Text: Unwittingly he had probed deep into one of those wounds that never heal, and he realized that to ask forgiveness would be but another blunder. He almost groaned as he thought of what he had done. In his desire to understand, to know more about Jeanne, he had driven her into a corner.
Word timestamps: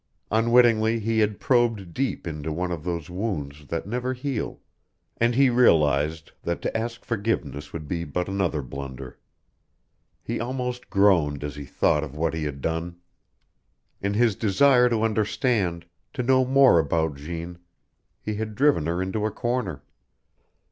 Unwittingly 0.31 0.97
he 0.97 1.19
had 1.19 1.39
probed 1.39 1.93
deep 1.93 2.25
into 2.25 2.51
one 2.51 2.71
of 2.71 2.83
those 2.83 3.07
wounds 3.07 3.67
that 3.67 3.85
never 3.85 4.13
heal, 4.15 4.59
and 5.17 5.35
he 5.35 5.47
realized 5.51 6.31
that 6.41 6.59
to 6.59 6.75
ask 6.75 7.05
forgiveness 7.05 7.71
would 7.71 7.87
be 7.87 8.03
but 8.03 8.27
another 8.27 8.63
blunder. 8.63 9.19
He 10.23 10.39
almost 10.39 10.89
groaned 10.89 11.43
as 11.43 11.55
he 11.55 11.65
thought 11.65 12.03
of 12.03 12.15
what 12.17 12.33
he 12.33 12.45
had 12.45 12.61
done. 12.61 12.95
In 14.01 14.15
his 14.15 14.35
desire 14.35 14.89
to 14.89 15.03
understand, 15.03 15.85
to 16.13 16.23
know 16.23 16.45
more 16.45 16.79
about 16.79 17.13
Jeanne, 17.17 17.59
he 18.19 18.33
had 18.33 18.55
driven 18.55 18.87
her 18.87 19.03
into 19.03 19.27
a 19.27 19.31
corner. 19.31 19.83